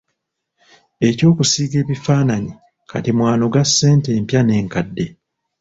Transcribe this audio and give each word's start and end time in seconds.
Eky’okusiiga 1.07 1.77
ebifaananyi 1.83 2.53
kati 2.89 3.09
mw’anoga 3.17 3.61
ssente 3.69 4.09
empya 4.17 4.41
n’enkadde. 4.43 5.05